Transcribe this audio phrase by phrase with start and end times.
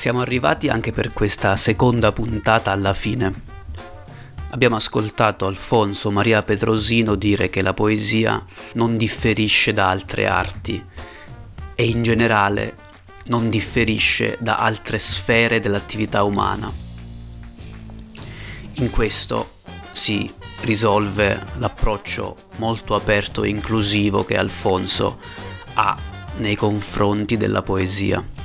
[0.00, 3.42] Siamo arrivati anche per questa seconda puntata alla fine.
[4.48, 8.42] Abbiamo ascoltato Alfonso Maria Petrosino dire che la poesia
[8.76, 10.82] non differisce da altre arti
[11.74, 12.76] e in generale
[13.26, 16.72] non differisce da altre sfere dell'attività umana.
[18.76, 19.56] In questo
[19.92, 20.32] si
[20.62, 25.18] risolve l'approccio molto aperto e inclusivo che Alfonso
[25.74, 25.94] ha
[26.38, 28.39] nei confronti della poesia.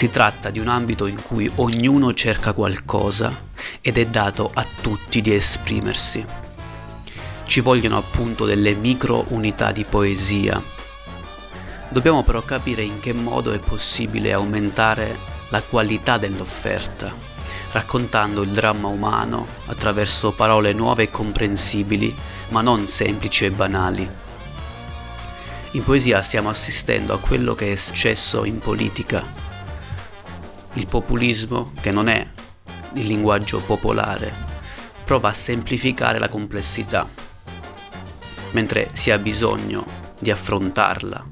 [0.00, 3.48] Si tratta di un ambito in cui ognuno cerca qualcosa
[3.82, 6.24] ed è dato a tutti di esprimersi.
[7.44, 10.58] Ci vogliono appunto delle micro unità di poesia.
[11.90, 15.18] Dobbiamo però capire in che modo è possibile aumentare
[15.50, 17.12] la qualità dell'offerta,
[17.72, 22.16] raccontando il dramma umano attraverso parole nuove e comprensibili,
[22.48, 24.10] ma non semplici e banali.
[25.72, 29.49] In poesia stiamo assistendo a quello che è successo in politica,
[30.74, 32.26] il populismo, che non è
[32.94, 34.32] il linguaggio popolare,
[35.04, 37.08] prova a semplificare la complessità,
[38.52, 39.84] mentre si ha bisogno
[40.18, 41.24] di affrontarla.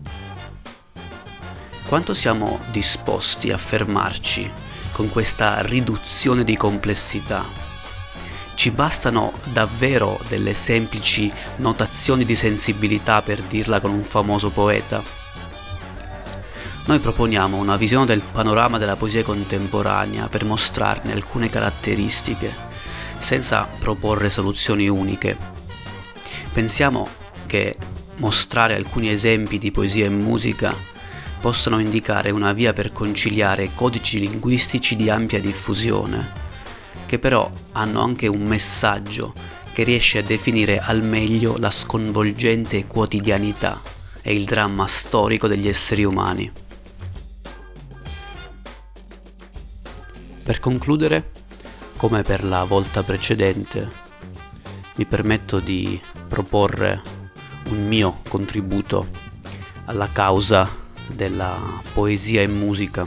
[1.86, 4.50] Quanto siamo disposti a fermarci
[4.92, 7.66] con questa riduzione di complessità?
[8.54, 15.02] Ci bastano davvero delle semplici notazioni di sensibilità per dirla con un famoso poeta?
[16.88, 22.50] Noi proponiamo una visione del panorama della poesia contemporanea per mostrarne alcune caratteristiche,
[23.18, 25.36] senza proporre soluzioni uniche.
[26.50, 27.06] Pensiamo
[27.44, 27.76] che
[28.16, 30.74] mostrare alcuni esempi di poesia e musica
[31.38, 36.32] possano indicare una via per conciliare codici linguistici di ampia diffusione,
[37.04, 39.34] che però hanno anche un messaggio
[39.74, 43.78] che riesce a definire al meglio la sconvolgente quotidianità
[44.22, 46.66] e il dramma storico degli esseri umani.
[50.48, 51.30] Per concludere,
[51.98, 53.86] come per la volta precedente,
[54.94, 57.02] mi permetto di proporre
[57.68, 59.08] un mio contributo
[59.84, 60.66] alla causa
[61.06, 63.06] della poesia e musica.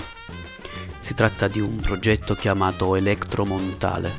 [0.99, 4.11] Si tratta di un progetto chiamato Electromontale,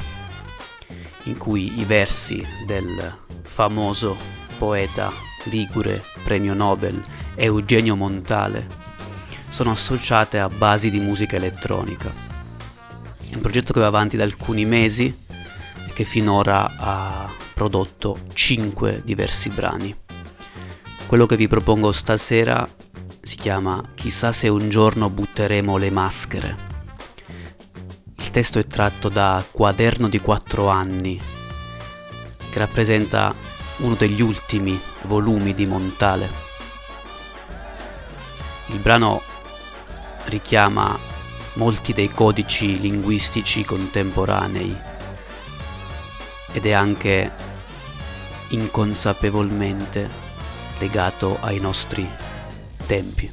[1.27, 4.17] in cui i versi del famoso
[4.59, 5.13] poeta
[5.45, 7.01] ligure premio Nobel
[7.37, 8.67] Eugenio Montale
[9.49, 12.32] sono associate a basi di musica elettronica.
[13.33, 15.25] È un progetto che va avanti da alcuni mesi
[15.87, 19.97] e che finora ha prodotto 5 diversi brani.
[21.07, 22.69] Quello che vi propongo stasera
[23.23, 26.57] si chiama Chissà se un giorno butteremo le maschere.
[28.19, 31.19] Il testo è tratto da Quaderno di 4 anni,
[32.51, 33.35] che rappresenta
[33.79, 36.29] uno degli ultimi volumi di Montale.
[38.67, 39.23] Il brano
[40.27, 41.12] richiama
[41.55, 44.77] molti dei codici linguistici contemporanei
[46.53, 47.31] ed è anche
[48.49, 50.09] inconsapevolmente
[50.79, 52.09] legato ai nostri
[52.87, 53.33] tempi.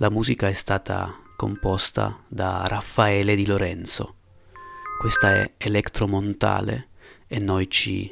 [0.00, 4.16] La musica è stata composta da Raffaele Di Lorenzo.
[5.00, 6.88] Questa è Electromontale
[7.26, 8.10] e noi ci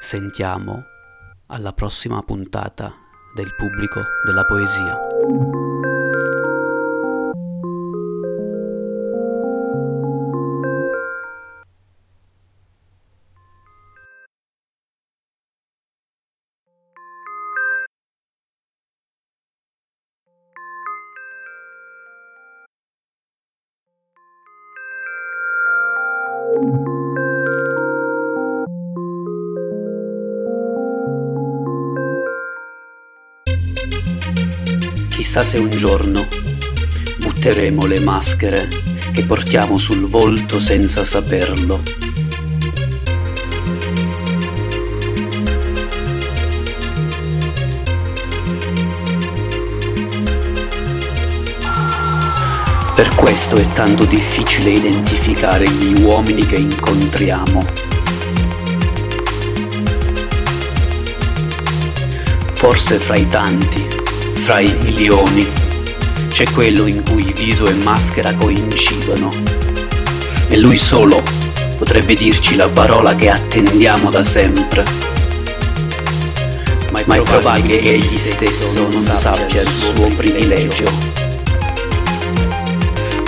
[0.00, 0.84] sentiamo
[1.46, 2.94] alla prossima puntata
[3.34, 5.65] del pubblico della poesia.
[35.16, 36.28] Chissà se un giorno
[37.16, 38.68] butteremo le maschere
[39.12, 41.82] che portiamo sul volto senza saperlo.
[52.94, 57.64] Per questo è tanto difficile identificare gli uomini che incontriamo.
[62.52, 63.95] Forse fra i tanti,
[64.36, 65.46] fra i milioni,
[66.28, 69.32] c'è quello in cui viso e maschera coincidono.
[70.48, 71.22] E lui solo
[71.78, 74.84] potrebbe dirci la parola che attendiamo da sempre.
[76.90, 81.16] Ma è probabile che egli stesso non sappia il suo privilegio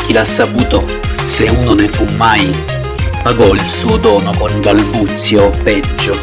[0.08, 0.86] chi l'ha saputo,
[1.26, 2.50] se uno ne fu mai,
[3.22, 6.16] pagò il suo dono con balbuzio o peggio.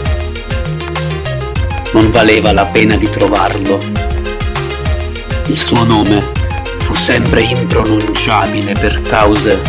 [1.93, 4.04] Non valeva la pena di trovarlo.
[5.47, 6.31] Il suo nome
[6.79, 9.61] fu sempre impronunciabile per cause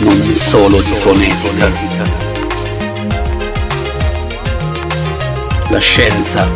[0.00, 2.04] non solo di fonetica.
[5.68, 6.48] La scienza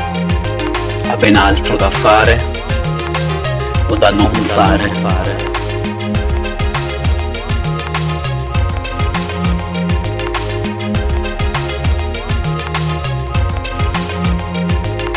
[1.09, 2.43] ha ben altro da fare
[3.89, 4.91] o da non fare.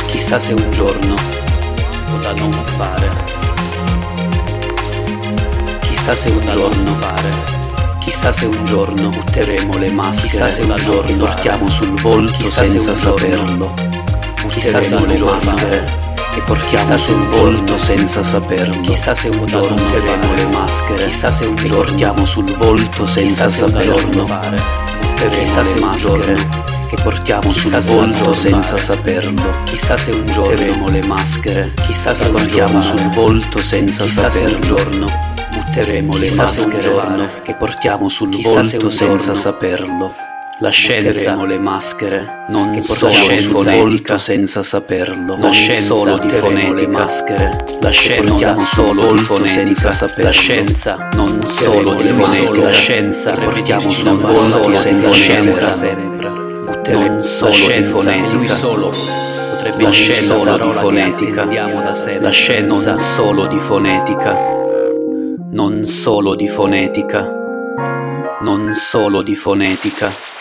[0.07, 1.46] Chissà se un giorno
[2.27, 3.09] da non fare.
[5.81, 7.56] Chissà se un giorno fare.
[8.00, 12.65] Chissà se un giorno butteremo le maschere, chissà se un giorno portiamo sul volto chissà
[12.65, 13.74] senza saperlo.
[14.50, 18.81] Chissà se le maschere che portiamo sul volto senza saperlo.
[18.81, 23.47] Chissà se un giorno butteremo le maschere, chissà se un giorno portiamo sul volto senza
[23.47, 24.27] saperlo.
[25.31, 29.63] Chissà se un giorno che portiamo chissà sul volto senza saperlo.
[29.65, 34.65] Chissà se un giorno butteremo le maschere, chissà se portiamo sul volto senza chissà saperlo.
[34.67, 40.13] se un giorno butteremo le chissà maschere che portiamo sul chissà volto senza saperlo.
[40.59, 45.37] La scienza le maschere non che solo sul volto senza saperlo.
[45.37, 47.63] La scienza solo di fonetica maschere.
[47.79, 50.23] La scienza non solo di fonetica saperlo.
[50.23, 52.61] La scienza non solo di fonetica.
[52.63, 55.13] La scienza portiamo sul volto senza
[55.69, 56.16] saperlo
[56.93, 58.91] non solo di fonetica, lui solo.
[59.51, 61.45] Potrebbe scienza solo di fonetica,
[62.19, 64.37] la scienza non solo di fonetica,
[65.51, 70.36] non solo di fonetica, non solo di fonetica.